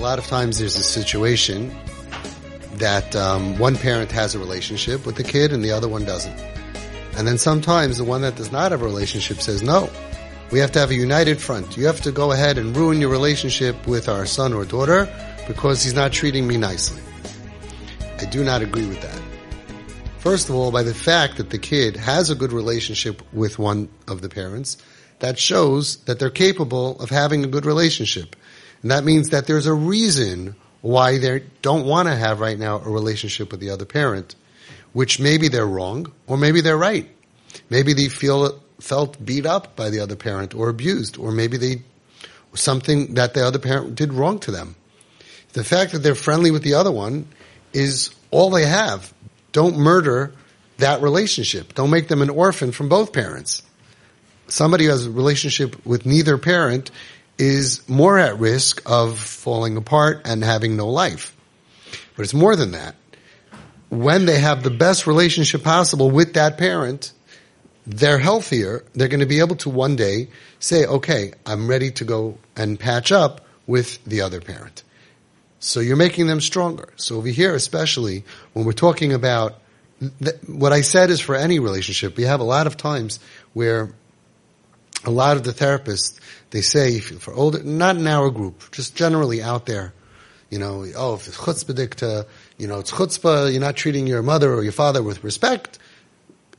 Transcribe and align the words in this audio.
lot 0.00 0.18
of 0.18 0.26
times 0.26 0.58
there's 0.58 0.76
a 0.76 0.82
situation 0.82 1.76
that 2.74 3.14
um, 3.14 3.58
one 3.58 3.76
parent 3.76 4.10
has 4.10 4.34
a 4.34 4.38
relationship 4.38 5.04
with 5.04 5.16
the 5.16 5.24
kid 5.24 5.52
and 5.52 5.62
the 5.62 5.70
other 5.70 5.88
one 5.88 6.04
doesn't. 6.04 6.38
And 7.16 7.26
then 7.26 7.36
sometimes 7.36 7.98
the 7.98 8.04
one 8.04 8.22
that 8.22 8.36
does 8.36 8.50
not 8.50 8.72
have 8.72 8.82
a 8.82 8.84
relationship 8.84 9.40
says, 9.40 9.62
no, 9.62 9.90
we 10.50 10.58
have 10.58 10.72
to 10.72 10.78
have 10.78 10.90
a 10.90 10.94
united 10.94 11.40
front. 11.40 11.76
You 11.76 11.86
have 11.86 12.00
to 12.02 12.12
go 12.12 12.32
ahead 12.32 12.56
and 12.56 12.74
ruin 12.76 13.00
your 13.00 13.10
relationship 13.10 13.86
with 13.86 14.08
our 14.08 14.24
son 14.24 14.52
or 14.54 14.64
daughter 14.64 15.06
because 15.46 15.82
he's 15.82 15.94
not 15.94 16.12
treating 16.12 16.46
me 16.46 16.56
nicely. 16.56 17.02
I 18.18 18.24
do 18.24 18.42
not 18.42 18.62
agree 18.62 18.86
with 18.86 19.02
that. 19.02 19.20
First 20.18 20.48
of 20.48 20.54
all, 20.54 20.70
by 20.70 20.82
the 20.82 20.94
fact 20.94 21.36
that 21.36 21.50
the 21.50 21.58
kid 21.58 21.96
has 21.96 22.30
a 22.30 22.34
good 22.34 22.52
relationship 22.52 23.22
with 23.32 23.58
one 23.58 23.88
of 24.08 24.22
the 24.22 24.28
parents, 24.28 24.76
that 25.20 25.38
shows 25.38 25.96
that 26.04 26.18
they're 26.18 26.30
capable 26.30 26.98
of 27.00 27.10
having 27.10 27.44
a 27.44 27.46
good 27.46 27.64
relationship. 27.64 28.34
And 28.82 28.90
that 28.90 29.04
means 29.04 29.30
that 29.30 29.46
there's 29.46 29.66
a 29.66 29.74
reason 29.74 30.56
why 30.80 31.18
they 31.18 31.44
don't 31.62 31.86
want 31.86 32.08
to 32.08 32.16
have 32.16 32.40
right 32.40 32.58
now 32.58 32.78
a 32.78 32.88
relationship 32.88 33.50
with 33.50 33.60
the 33.60 33.70
other 33.70 33.84
parent, 33.84 34.34
which 34.92 35.20
maybe 35.20 35.48
they're 35.48 35.66
wrong 35.66 36.10
or 36.26 36.36
maybe 36.36 36.60
they're 36.60 36.78
right. 36.78 37.08
Maybe 37.68 37.92
they 37.92 38.08
feel 38.08 38.60
felt 38.80 39.22
beat 39.24 39.44
up 39.44 39.76
by 39.76 39.90
the 39.90 40.00
other 40.00 40.16
parent 40.16 40.54
or 40.54 40.68
abused, 40.68 41.18
or 41.18 41.32
maybe 41.32 41.56
they 41.56 41.82
something 42.54 43.14
that 43.14 43.34
the 43.34 43.46
other 43.46 43.58
parent 43.58 43.94
did 43.94 44.12
wrong 44.12 44.38
to 44.40 44.50
them. 44.50 44.74
The 45.52 45.64
fact 45.64 45.92
that 45.92 45.98
they're 45.98 46.14
friendly 46.14 46.50
with 46.50 46.62
the 46.62 46.74
other 46.74 46.90
one 46.90 47.26
is 47.72 48.10
all 48.30 48.50
they 48.50 48.64
have. 48.64 49.12
Don't 49.52 49.76
murder 49.76 50.32
that 50.78 51.02
relationship. 51.02 51.74
Don't 51.74 51.90
make 51.90 52.08
them 52.08 52.22
an 52.22 52.30
orphan 52.30 52.72
from 52.72 52.88
both 52.88 53.12
parents. 53.12 53.62
Somebody 54.48 54.84
who 54.84 54.90
has 54.90 55.06
a 55.06 55.10
relationship 55.10 55.84
with 55.84 56.06
neither 56.06 56.38
parent 56.38 56.90
is 57.40 57.88
more 57.88 58.18
at 58.18 58.38
risk 58.38 58.82
of 58.84 59.18
falling 59.18 59.76
apart 59.78 60.22
and 60.26 60.44
having 60.44 60.76
no 60.76 60.88
life. 60.88 61.34
But 62.14 62.24
it's 62.24 62.34
more 62.34 62.54
than 62.54 62.72
that. 62.72 62.96
When 63.88 64.26
they 64.26 64.38
have 64.38 64.62
the 64.62 64.70
best 64.70 65.06
relationship 65.06 65.64
possible 65.64 66.10
with 66.10 66.34
that 66.34 66.58
parent, 66.58 67.12
they're 67.86 68.18
healthier. 68.18 68.84
They're 68.94 69.08
going 69.08 69.20
to 69.20 69.26
be 69.26 69.40
able 69.40 69.56
to 69.56 69.70
one 69.70 69.96
day 69.96 70.28
say, 70.58 70.84
okay, 70.84 71.32
I'm 71.46 71.66
ready 71.66 71.90
to 71.92 72.04
go 72.04 72.36
and 72.54 72.78
patch 72.78 73.10
up 73.10 73.40
with 73.66 74.04
the 74.04 74.20
other 74.20 74.40
parent. 74.40 74.84
So 75.60 75.80
you're 75.80 75.96
making 75.96 76.26
them 76.26 76.40
stronger. 76.40 76.90
So 76.96 77.16
over 77.16 77.28
here, 77.28 77.54
especially 77.54 78.24
when 78.52 78.66
we're 78.66 78.72
talking 78.72 79.12
about 79.14 79.58
th- 80.22 80.36
what 80.46 80.72
I 80.72 80.82
said 80.82 81.10
is 81.10 81.20
for 81.20 81.34
any 81.34 81.58
relationship, 81.58 82.16
we 82.16 82.24
have 82.24 82.40
a 82.40 82.44
lot 82.44 82.66
of 82.66 82.76
times 82.76 83.18
where 83.54 83.94
a 85.04 85.10
lot 85.10 85.36
of 85.36 85.44
the 85.44 85.52
therapists, 85.52 86.18
they 86.50 86.60
say 86.60 87.00
for 87.00 87.32
older, 87.32 87.62
not 87.62 87.96
in 87.96 88.06
our 88.06 88.30
group, 88.30 88.70
just 88.72 88.94
generally 88.94 89.42
out 89.42 89.66
there, 89.66 89.92
you 90.50 90.58
know, 90.58 90.84
oh, 90.96 91.14
if 91.14 91.26
it's 91.28 91.36
chutzpah 91.36 92.26
you 92.58 92.66
know, 92.66 92.80
it's 92.80 92.90
chutzpah, 92.90 93.50
you're 93.50 93.60
not 93.60 93.76
treating 93.76 94.06
your 94.06 94.22
mother 94.22 94.52
or 94.52 94.62
your 94.62 94.72
father 94.72 95.02
with 95.02 95.24
respect, 95.24 95.78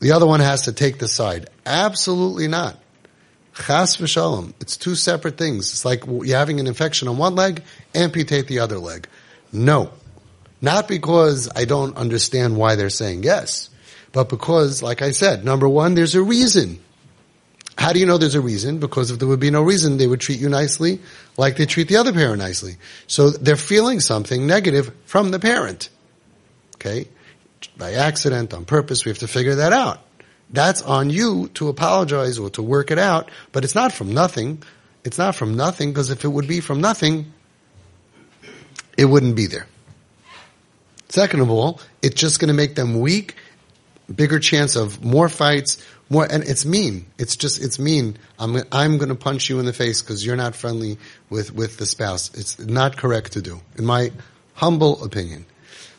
the 0.00 0.12
other 0.12 0.26
one 0.26 0.40
has 0.40 0.62
to 0.62 0.72
take 0.72 0.98
the 0.98 1.08
side. 1.08 1.48
Absolutely 1.66 2.48
not. 2.48 2.78
Chas 3.54 3.96
v'shalom. 3.96 4.52
It's 4.60 4.76
two 4.76 4.94
separate 4.94 5.36
things. 5.36 5.72
It's 5.72 5.84
like 5.84 6.04
you're 6.06 6.38
having 6.38 6.60
an 6.60 6.66
infection 6.66 7.08
on 7.08 7.18
one 7.18 7.34
leg, 7.34 7.62
amputate 7.94 8.46
the 8.46 8.60
other 8.60 8.78
leg. 8.78 9.08
No. 9.52 9.90
Not 10.60 10.86
because 10.86 11.48
I 11.54 11.64
don't 11.64 11.96
understand 11.96 12.56
why 12.56 12.76
they're 12.76 12.90
saying 12.90 13.22
yes, 13.24 13.70
but 14.12 14.28
because, 14.28 14.82
like 14.82 15.02
I 15.02 15.12
said, 15.12 15.44
number 15.44 15.68
one, 15.68 15.94
there's 15.94 16.14
a 16.14 16.22
reason. 16.22 16.80
How 17.78 17.92
do 17.92 18.00
you 18.00 18.06
know 18.06 18.18
there's 18.18 18.34
a 18.34 18.40
reason? 18.40 18.80
Because 18.80 19.12
if 19.12 19.20
there 19.20 19.28
would 19.28 19.38
be 19.38 19.52
no 19.52 19.62
reason, 19.62 19.98
they 19.98 20.08
would 20.08 20.20
treat 20.20 20.40
you 20.40 20.48
nicely 20.48 20.98
like 21.36 21.56
they 21.56 21.64
treat 21.64 21.86
the 21.86 21.96
other 21.96 22.12
parent 22.12 22.40
nicely. 22.40 22.76
So 23.06 23.30
they're 23.30 23.54
feeling 23.54 24.00
something 24.00 24.48
negative 24.48 24.92
from 25.04 25.30
the 25.30 25.38
parent. 25.38 25.88
Okay? 26.74 27.06
By 27.76 27.92
accident, 27.92 28.52
on 28.52 28.64
purpose, 28.64 29.04
we 29.04 29.10
have 29.10 29.20
to 29.20 29.28
figure 29.28 29.54
that 29.56 29.72
out. 29.72 30.00
That's 30.50 30.82
on 30.82 31.10
you 31.10 31.48
to 31.54 31.68
apologize 31.68 32.40
or 32.40 32.50
to 32.50 32.62
work 32.62 32.90
it 32.90 32.98
out, 32.98 33.30
but 33.52 33.62
it's 33.62 33.76
not 33.76 33.92
from 33.92 34.12
nothing. 34.12 34.60
It's 35.04 35.18
not 35.18 35.36
from 35.36 35.56
nothing 35.56 35.90
because 35.90 36.10
if 36.10 36.24
it 36.24 36.28
would 36.28 36.48
be 36.48 36.58
from 36.58 36.80
nothing, 36.80 37.32
it 38.96 39.04
wouldn't 39.04 39.36
be 39.36 39.46
there. 39.46 39.68
Second 41.10 41.40
of 41.40 41.50
all, 41.50 41.80
it's 42.02 42.20
just 42.20 42.40
going 42.40 42.48
to 42.48 42.54
make 42.54 42.74
them 42.74 42.98
weak, 42.98 43.36
bigger 44.12 44.40
chance 44.40 44.74
of 44.74 45.04
more 45.04 45.28
fights, 45.28 45.84
more, 46.10 46.26
and 46.30 46.42
it's 46.44 46.64
mean. 46.64 47.06
It's 47.18 47.36
just, 47.36 47.62
it's 47.62 47.78
mean. 47.78 48.16
I'm, 48.38 48.56
I'm 48.72 48.98
going 48.98 49.10
to 49.10 49.14
punch 49.14 49.50
you 49.50 49.58
in 49.60 49.66
the 49.66 49.72
face 49.72 50.00
because 50.00 50.24
you're 50.24 50.36
not 50.36 50.54
friendly 50.56 50.98
with, 51.28 51.52
with 51.52 51.76
the 51.76 51.86
spouse. 51.86 52.34
It's 52.34 52.58
not 52.58 52.96
correct 52.96 53.32
to 53.32 53.42
do, 53.42 53.60
in 53.76 53.84
my 53.84 54.12
humble 54.54 55.04
opinion. 55.04 55.44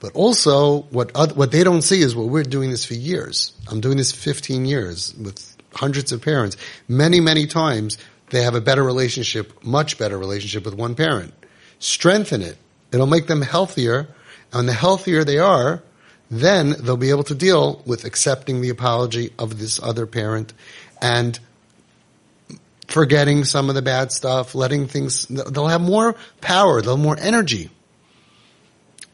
But 0.00 0.14
also, 0.14 0.82
what, 0.90 1.12
other, 1.14 1.34
what 1.34 1.52
they 1.52 1.62
don't 1.62 1.82
see 1.82 2.00
is 2.00 2.16
what 2.16 2.28
we're 2.28 2.42
doing 2.42 2.70
this 2.70 2.84
for 2.84 2.94
years. 2.94 3.52
I'm 3.70 3.80
doing 3.80 3.96
this 3.96 4.10
15 4.10 4.64
years 4.64 5.14
with 5.14 5.56
hundreds 5.72 6.10
of 6.10 6.20
parents. 6.20 6.56
Many, 6.88 7.20
many 7.20 7.46
times 7.46 7.98
they 8.30 8.42
have 8.42 8.56
a 8.56 8.60
better 8.60 8.82
relationship, 8.82 9.62
much 9.62 9.98
better 9.98 10.18
relationship 10.18 10.64
with 10.64 10.74
one 10.74 10.96
parent. 10.96 11.32
Strengthen 11.78 12.42
it. 12.42 12.58
It'll 12.92 13.06
make 13.06 13.28
them 13.28 13.42
healthier. 13.42 14.08
And 14.52 14.68
the 14.68 14.72
healthier 14.72 15.22
they 15.22 15.38
are, 15.38 15.82
then 16.32 16.74
they'll 16.80 16.96
be 16.96 17.10
able 17.10 17.24
to 17.24 17.34
deal 17.34 17.82
with 17.84 18.06
accepting 18.06 18.62
the 18.62 18.70
apology 18.70 19.30
of 19.38 19.58
this 19.58 19.78
other 19.82 20.06
parent 20.06 20.54
and 21.02 21.38
forgetting 22.88 23.44
some 23.44 23.68
of 23.68 23.74
the 23.74 23.82
bad 23.82 24.10
stuff, 24.10 24.54
letting 24.54 24.86
things, 24.86 25.26
they'll 25.26 25.68
have 25.68 25.82
more 25.82 26.16
power, 26.40 26.80
they'll 26.80 26.96
have 26.96 27.04
more 27.04 27.18
energy. 27.20 27.68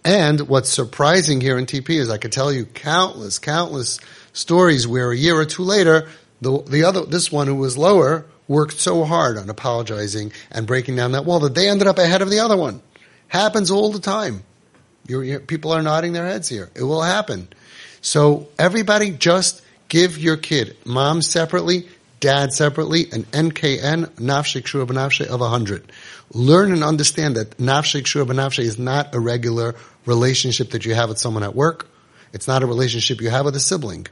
And 0.05 0.43
what's 0.43 0.71
surprising 0.71 1.41
here 1.41 1.59
in 1.59 1.67
TP 1.67 1.91
is 1.91 2.09
I 2.09 2.19
could 2.19 2.31
tell 2.31 2.53
you 2.53 2.65
countless, 2.67 3.41
countless 3.41 3.99
stories 4.33 4.87
where 4.87 5.11
a 5.11 5.17
year 5.17 5.35
or 5.35 5.45
two 5.45 5.65
later, 5.65 6.09
the, 6.41 6.63
the 6.63 6.85
other, 6.85 7.05
this 7.05 7.33
one 7.33 7.49
who 7.49 7.57
was 7.57 7.77
lower 7.77 8.27
worked 8.47 8.79
so 8.79 9.05
hard 9.05 9.37
on 9.37 9.51
apologizing 9.51 10.33
and 10.53 10.69
breaking 10.69 10.95
down 10.95 11.13
that 11.13 11.25
wall 11.25 11.41
that 11.41 11.57
they 11.57 11.69
ended 11.69 11.89
up 11.89 11.99
ahead 11.99 12.23
of 12.23 12.31
the 12.31 12.39
other 12.39 12.57
one. 12.57 12.81
Happens 13.27 13.73
all 13.73 13.91
the 13.91 13.99
time. 13.99 14.45
You're, 15.09 15.25
you're, 15.25 15.41
people 15.41 15.73
are 15.73 15.83
nodding 15.83 16.13
their 16.13 16.27
heads 16.27 16.49
here. 16.49 16.71
It 16.77 16.85
will 16.85 17.03
happen. 17.03 17.49
So 18.01 18.49
everybody 18.59 19.11
just 19.11 19.63
give 19.89 20.19
your 20.19 20.37
kid, 20.37 20.77
mom 20.85 21.23
separately, 21.23 21.89
dad 22.21 22.53
separately, 22.53 23.07
an 23.11 23.25
NKN, 23.25 24.07
nafshik 24.17 24.67
shur 24.67 24.85
b'nafshe 24.85 25.27
of 25.27 25.41
100. 25.41 25.91
Learn 26.33 26.73
and 26.73 26.85
understand 26.85 27.37
that 27.37 27.57
nafshik 27.57 28.07
shur 28.07 28.25
b'nafshe 28.25 28.61
is 28.61 28.79
not 28.79 29.15
a 29.15 29.21
regular 29.21 29.75
relationship 30.05 30.71
that 30.71 30.85
you 30.85 30.95
have 30.95 31.09
with 31.09 31.19
someone 31.19 31.43
at 31.43 31.55
work. 31.55 31.89
It's 32.33 32.47
not 32.47 32.63
a 32.63 32.67
relationship 32.67 33.21
you 33.21 33.31
have 33.31 33.47
with 33.47 33.57
a 33.57 33.61
sibling. 33.61 34.07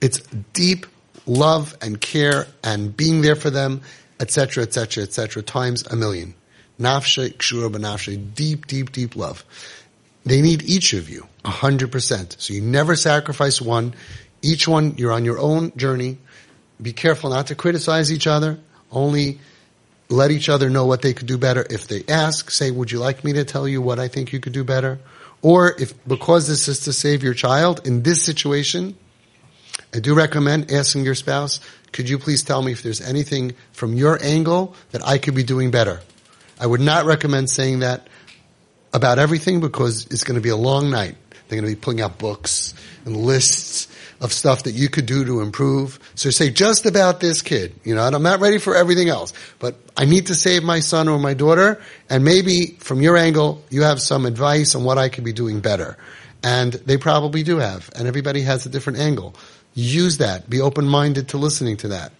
It's 0.00 0.20
deep 0.54 0.86
love 1.26 1.76
and 1.82 2.00
care 2.00 2.46
and 2.64 2.96
being 2.96 3.20
there 3.20 3.36
for 3.36 3.50
them, 3.50 3.82
etc., 4.18 4.64
etc., 4.64 5.04
etc., 5.04 5.42
times 5.42 5.86
a 5.86 5.96
million. 5.96 6.34
Nafshe 6.80 7.40
shur 7.40 7.68
b'nafshe, 7.68 8.34
deep, 8.34 8.66
deep, 8.66 8.92
deep 8.92 9.16
love. 9.16 9.44
They 10.24 10.42
need 10.42 10.62
each 10.62 10.92
of 10.92 11.08
you, 11.08 11.26
a 11.44 11.50
hundred 11.50 11.92
percent. 11.92 12.36
So 12.38 12.54
you 12.54 12.60
never 12.60 12.96
sacrifice 12.96 13.60
one. 13.60 13.94
Each 14.42 14.68
one, 14.68 14.94
you're 14.96 15.12
on 15.12 15.24
your 15.24 15.38
own 15.38 15.72
journey. 15.76 16.18
Be 16.80 16.92
careful 16.92 17.30
not 17.30 17.48
to 17.48 17.54
criticize 17.54 18.12
each 18.12 18.26
other. 18.26 18.58
Only 18.90 19.40
let 20.08 20.30
each 20.30 20.48
other 20.48 20.68
know 20.68 20.86
what 20.86 21.02
they 21.02 21.14
could 21.14 21.26
do 21.26 21.38
better. 21.38 21.64
If 21.68 21.88
they 21.88 22.02
ask, 22.08 22.50
say, 22.50 22.70
would 22.70 22.90
you 22.90 22.98
like 22.98 23.22
me 23.24 23.32
to 23.34 23.44
tell 23.44 23.68
you 23.68 23.80
what 23.80 23.98
I 23.98 24.08
think 24.08 24.32
you 24.32 24.40
could 24.40 24.52
do 24.52 24.64
better? 24.64 24.98
Or 25.42 25.74
if, 25.80 25.94
because 26.06 26.48
this 26.48 26.68
is 26.68 26.80
to 26.80 26.92
save 26.92 27.22
your 27.22 27.34
child, 27.34 27.86
in 27.86 28.02
this 28.02 28.22
situation, 28.22 28.96
I 29.94 30.00
do 30.00 30.14
recommend 30.14 30.70
asking 30.70 31.04
your 31.04 31.14
spouse, 31.14 31.60
could 31.92 32.08
you 32.08 32.18
please 32.18 32.42
tell 32.42 32.62
me 32.62 32.72
if 32.72 32.82
there's 32.82 33.00
anything 33.00 33.54
from 33.72 33.94
your 33.94 34.22
angle 34.22 34.74
that 34.90 35.04
I 35.06 35.18
could 35.18 35.34
be 35.34 35.42
doing 35.42 35.70
better? 35.70 36.00
I 36.58 36.66
would 36.66 36.80
not 36.80 37.06
recommend 37.06 37.48
saying 37.48 37.80
that 37.80 38.06
about 38.92 39.18
everything 39.18 39.60
because 39.60 40.06
it's 40.06 40.24
going 40.24 40.34
to 40.36 40.40
be 40.40 40.48
a 40.48 40.56
long 40.56 40.90
night. 40.90 41.16
They're 41.48 41.60
going 41.60 41.70
to 41.70 41.76
be 41.76 41.80
pulling 41.80 42.00
out 42.00 42.18
books 42.18 42.74
and 43.04 43.16
lists 43.16 43.88
of 44.20 44.32
stuff 44.32 44.64
that 44.64 44.72
you 44.72 44.88
could 44.88 45.06
do 45.06 45.24
to 45.24 45.40
improve. 45.40 45.98
So 46.14 46.30
say 46.30 46.50
just 46.50 46.86
about 46.86 47.20
this 47.20 47.42
kid, 47.42 47.74
you 47.84 47.94
know, 47.94 48.06
and 48.06 48.14
I'm 48.14 48.22
not 48.22 48.40
ready 48.40 48.58
for 48.58 48.76
everything 48.76 49.08
else, 49.08 49.32
but 49.58 49.76
I 49.96 50.04
need 50.04 50.26
to 50.26 50.34
save 50.34 50.62
my 50.62 50.80
son 50.80 51.08
or 51.08 51.18
my 51.18 51.34
daughter. 51.34 51.80
And 52.08 52.24
maybe 52.24 52.76
from 52.78 53.00
your 53.00 53.16
angle, 53.16 53.64
you 53.70 53.82
have 53.82 54.00
some 54.00 54.26
advice 54.26 54.74
on 54.74 54.84
what 54.84 54.98
I 54.98 55.08
could 55.08 55.24
be 55.24 55.32
doing 55.32 55.60
better. 55.60 55.96
And 56.42 56.72
they 56.72 56.98
probably 56.98 57.42
do 57.42 57.58
have. 57.58 57.90
And 57.96 58.06
everybody 58.06 58.42
has 58.42 58.66
a 58.66 58.68
different 58.68 58.98
angle. 58.98 59.34
Use 59.74 60.18
that. 60.18 60.48
Be 60.50 60.60
open-minded 60.60 61.28
to 61.30 61.38
listening 61.38 61.78
to 61.78 61.88
that. 61.88 62.12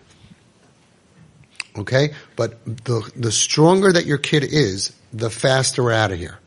Okay? 1.76 2.14
But 2.37 2.64
the, 2.64 3.11
the 3.14 3.32
stronger 3.32 3.93
that 3.93 4.06
your 4.06 4.19
kid 4.19 4.44
is, 4.44 4.93
the 5.12 5.31
faster 5.31 5.82
we're 5.82 5.93
out 5.93 6.12
of 6.12 6.19
here. 6.19 6.38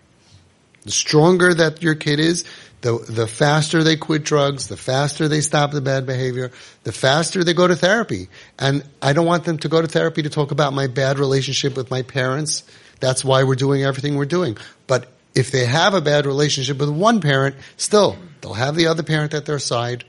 The 0.83 0.91
stronger 0.91 1.53
that 1.53 1.81
your 1.81 1.95
kid 1.95 2.19
is, 2.19 2.45
the, 2.83 2.97
the 2.97 3.27
faster 3.27 3.81
they 3.81 3.95
quit 3.95 4.23
drugs, 4.23 4.67
the 4.67 4.75
faster 4.75 5.29
they 5.29 5.39
stop 5.39 5.71
the 5.71 5.79
bad 5.79 6.05
behavior, 6.05 6.51
the 6.83 6.91
faster 6.91 7.43
they 7.43 7.53
go 7.53 7.65
to 7.65 7.77
therapy. 7.77 8.27
And 8.59 8.83
I 9.01 9.13
don't 9.13 9.25
want 9.25 9.45
them 9.45 9.57
to 9.59 9.69
go 9.69 9.81
to 9.81 9.87
therapy 9.87 10.23
to 10.23 10.29
talk 10.29 10.51
about 10.51 10.73
my 10.73 10.87
bad 10.87 11.17
relationship 11.17 11.77
with 11.77 11.89
my 11.89 12.01
parents. 12.01 12.63
That's 12.99 13.23
why 13.23 13.43
we're 13.43 13.55
doing 13.55 13.83
everything 13.83 14.17
we're 14.17 14.25
doing. 14.25 14.57
But 14.85 15.09
if 15.33 15.49
they 15.49 15.65
have 15.65 15.93
a 15.93 16.01
bad 16.01 16.25
relationship 16.25 16.77
with 16.77 16.89
one 16.89 17.21
parent, 17.21 17.55
still, 17.77 18.17
they'll 18.41 18.53
have 18.53 18.75
the 18.75 18.87
other 18.87 19.03
parent 19.03 19.33
at 19.33 19.45
their 19.45 19.59
side. 19.59 20.03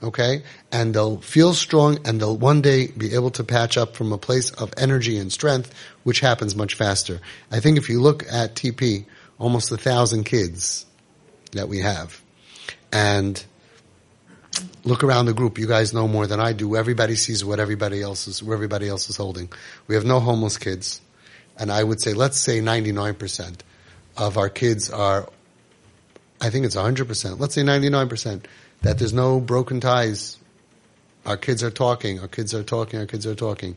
Okay? 0.00 0.44
And 0.70 0.94
they'll 0.94 1.20
feel 1.20 1.52
strong 1.52 1.98
and 2.06 2.20
they'll 2.20 2.36
one 2.36 2.62
day 2.62 2.86
be 2.88 3.14
able 3.14 3.30
to 3.32 3.44
patch 3.44 3.76
up 3.76 3.96
from 3.96 4.12
a 4.12 4.18
place 4.18 4.50
of 4.52 4.72
energy 4.76 5.18
and 5.18 5.32
strength, 5.32 5.74
which 6.04 6.20
happens 6.20 6.54
much 6.54 6.74
faster. 6.74 7.20
I 7.50 7.58
think 7.58 7.76
if 7.76 7.88
you 7.88 8.00
look 8.00 8.24
at 8.30 8.54
TP, 8.54 9.06
almost 9.42 9.72
a 9.72 9.76
thousand 9.76 10.22
kids 10.22 10.86
that 11.50 11.68
we 11.68 11.80
have. 11.80 12.22
And 12.92 13.44
look 14.84 15.02
around 15.02 15.26
the 15.26 15.34
group. 15.34 15.58
You 15.58 15.66
guys 15.66 15.92
know 15.92 16.06
more 16.06 16.28
than 16.28 16.38
I 16.38 16.52
do. 16.52 16.76
Everybody 16.76 17.16
sees 17.16 17.44
what 17.44 17.58
everybody 17.58 18.00
else 18.00 18.28
is, 18.28 18.40
where 18.40 18.54
everybody 18.54 18.88
else 18.88 19.10
is 19.10 19.16
holding. 19.16 19.50
We 19.88 19.96
have 19.96 20.04
no 20.04 20.20
homeless 20.20 20.58
kids. 20.58 21.00
And 21.58 21.72
I 21.72 21.82
would 21.82 22.00
say, 22.00 22.12
let's 22.14 22.38
say 22.38 22.60
99% 22.60 23.60
of 24.16 24.38
our 24.38 24.48
kids 24.48 24.90
are, 24.90 25.28
I 26.40 26.50
think 26.50 26.64
it's 26.64 26.76
100%. 26.76 27.40
Let's 27.40 27.54
say 27.54 27.62
99% 27.62 28.44
that 28.82 28.98
there's 29.00 29.12
no 29.12 29.40
broken 29.40 29.80
ties. 29.80 30.38
Our 31.26 31.36
kids 31.36 31.64
are 31.64 31.70
talking. 31.70 32.20
Our 32.20 32.28
kids 32.28 32.54
are 32.54 32.62
talking. 32.62 33.00
Our 33.00 33.06
kids 33.06 33.26
are 33.26 33.34
talking. 33.34 33.76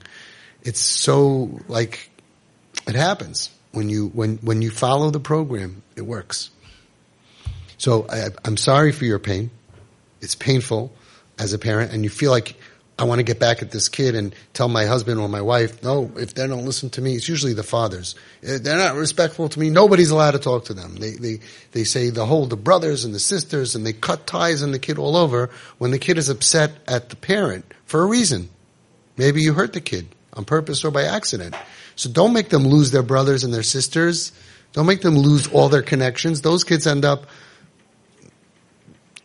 It's 0.61 0.79
so 0.79 1.59
like, 1.67 2.11
it 2.87 2.93
happens 2.93 3.49
when 3.75 3.89
you, 3.89 4.07
when, 4.07 4.37
when 4.37 4.61
you 4.61 4.71
follow 4.71 5.11
the 5.11 5.19
program, 5.19 5.83
it 5.95 6.01
works. 6.01 6.49
So 7.77 8.07
I, 8.09 8.29
I'm 8.43 8.57
sorry 8.57 8.91
for 8.91 9.05
your 9.05 9.19
pain 9.19 9.51
it's 10.25 10.35
painful 10.35 10.91
as 11.37 11.53
a 11.53 11.59
parent 11.59 11.93
and 11.93 12.03
you 12.03 12.09
feel 12.09 12.31
like 12.31 12.55
I 12.97 13.03
want 13.03 13.19
to 13.19 13.23
get 13.23 13.39
back 13.39 13.61
at 13.61 13.71
this 13.71 13.89
kid 13.89 14.15
and 14.15 14.33
tell 14.53 14.69
my 14.69 14.85
husband 14.85 15.19
or 15.19 15.27
my 15.27 15.41
wife, 15.41 15.83
no, 15.83 16.11
if 16.15 16.33
they 16.33 16.47
don't 16.47 16.65
listen 16.65 16.89
to 16.91 17.01
me, 17.01 17.13
it's 17.15 17.27
usually 17.27 17.53
the 17.53 17.61
fathers. 17.61 18.15
Eh, 18.41 18.57
they're 18.61 18.77
not 18.77 18.95
respectful 18.95 19.49
to 19.49 19.59
me. 19.59 19.69
Nobody's 19.69 20.11
allowed 20.11 20.31
to 20.31 20.39
talk 20.39 20.65
to 20.65 20.73
them. 20.73 20.95
They, 20.95 21.11
they, 21.11 21.39
they 21.73 21.83
say 21.83 22.09
the 22.09 22.25
whole, 22.25 22.45
the 22.45 22.55
brothers 22.55 23.03
and 23.03 23.13
the 23.13 23.19
sisters 23.19 23.75
and 23.75 23.85
they 23.85 23.93
cut 23.93 24.25
ties 24.25 24.63
on 24.63 24.71
the 24.71 24.79
kid 24.79 24.97
all 24.97 25.15
over 25.17 25.49
when 25.77 25.91
the 25.91 25.99
kid 25.99 26.17
is 26.17 26.29
upset 26.29 26.71
at 26.87 27.09
the 27.09 27.17
parent 27.17 27.65
for 27.85 28.01
a 28.01 28.05
reason. 28.05 28.49
Maybe 29.17 29.41
you 29.41 29.53
hurt 29.53 29.73
the 29.73 29.81
kid 29.81 30.07
on 30.33 30.45
purpose 30.45 30.83
or 30.85 30.91
by 30.91 31.03
accident. 31.03 31.53
So 31.95 32.09
don't 32.09 32.33
make 32.33 32.49
them 32.49 32.63
lose 32.63 32.91
their 32.91 33.03
brothers 33.03 33.43
and 33.43 33.53
their 33.53 33.63
sisters. 33.63 34.31
Don't 34.73 34.85
make 34.85 35.01
them 35.01 35.17
lose 35.17 35.47
all 35.47 35.69
their 35.69 35.81
connections. 35.81 36.41
Those 36.41 36.63
kids 36.63 36.85
end 36.87 37.05
up 37.05 37.27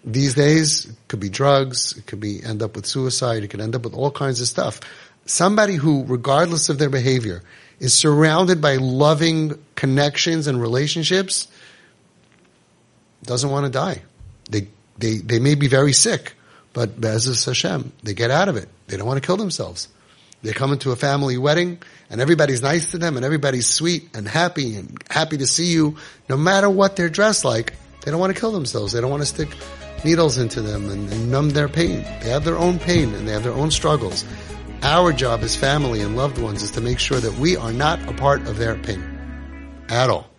these 0.05 0.34
days 0.34 0.87
it 0.87 0.96
could 1.08 1.20
be 1.20 1.28
drugs, 1.28 1.96
it 1.96 2.06
could 2.06 2.20
be 2.20 2.43
end 2.43 2.62
up 2.62 2.76
with 2.76 2.87
suicide, 2.87 3.43
it 3.43 3.49
could 3.49 3.61
end 3.61 3.75
up 3.75 3.82
with 3.82 3.94
all 3.94 4.11
kinds 4.11 4.40
of 4.40 4.46
stuff. 4.46 4.81
Somebody 5.26 5.75
who, 5.75 6.05
regardless 6.06 6.69
of 6.69 6.78
their 6.78 6.88
behavior, 6.88 7.43
is 7.78 7.94
surrounded 7.94 8.61
by 8.61 8.76
loving 8.76 9.62
connections 9.75 10.46
and 10.46 10.61
relationships 10.61 11.49
doesn't 13.23 13.50
want 13.50 13.66
to 13.66 13.70
die. 13.70 14.02
They 14.50 14.69
they 14.99 15.19
they 15.19 15.38
may 15.38 15.55
be 15.55 15.69
very 15.69 15.93
sick, 15.93 16.34
but 16.73 17.00
B'ezras 17.00 17.44
Hashem, 17.46 17.93
they 18.02 18.14
get 18.14 18.31
out 18.31 18.49
of 18.49 18.56
it. 18.56 18.69
They 18.87 18.96
don't 18.96 19.06
want 19.06 19.23
to 19.23 19.26
kill 19.26 19.37
themselves. 19.37 19.88
They 20.42 20.52
come 20.52 20.72
into 20.72 20.90
a 20.90 20.96
family 20.96 21.37
wedding 21.37 21.82
and 22.08 22.20
everybody's 22.20 22.62
nice 22.62 22.92
to 22.92 22.98
them 22.98 23.16
and 23.16 23.25
everybody's 23.25 23.66
sweet 23.66 24.16
and 24.16 24.26
happy 24.26 24.76
and 24.76 24.96
happy 25.10 25.37
to 25.37 25.46
see 25.46 25.72
you 25.72 25.96
no 26.28 26.37
matter 26.37 26.70
what 26.70 26.96
they're 26.96 27.10
dressed 27.10 27.44
like. 27.44 27.75
They 28.02 28.10
don't 28.10 28.20
want 28.20 28.34
to 28.34 28.40
kill 28.40 28.52
themselves. 28.52 28.92
They 28.92 29.00
don't 29.00 29.10
want 29.10 29.22
to 29.22 29.26
stick 29.26 29.54
needles 30.04 30.38
into 30.38 30.62
them 30.62 30.88
and, 30.88 31.12
and 31.12 31.31
numb 31.31 31.50
their 31.50 31.69
pain. 31.69 32.02
They 32.22 32.31
have 32.31 32.44
their 32.44 32.56
own 32.56 32.78
pain 32.78 33.14
and 33.14 33.28
they 33.28 33.32
have 33.32 33.42
their 33.42 33.52
own 33.52 33.70
struggles. 33.70 34.25
Our 34.82 35.12
job 35.12 35.40
as 35.40 35.56
family 35.56 36.00
and 36.00 36.16
loved 36.16 36.38
ones 36.38 36.62
is 36.62 36.70
to 36.72 36.81
make 36.81 36.98
sure 36.98 37.20
that 37.20 37.34
we 37.34 37.56
are 37.56 37.72
not 37.72 38.00
a 38.08 38.14
part 38.14 38.46
of 38.46 38.56
their 38.56 38.76
pain 38.76 39.84
at 39.90 40.08
all. 40.08 40.30